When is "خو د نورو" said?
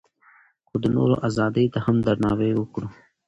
0.67-1.15